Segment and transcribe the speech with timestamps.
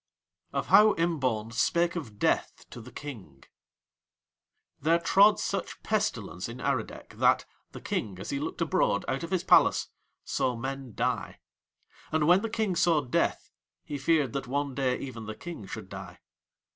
[0.51, 3.43] OF HOW IMBAUN SPAKE OF DEATH TO THE KING
[4.79, 9.29] There trod such pestilence in Aradec that, the King as he looked abroad out of
[9.29, 9.89] his palace
[10.23, 11.37] saw men die.
[12.11, 13.51] And when the King saw Death
[13.83, 16.17] he feared that one day even the King should die.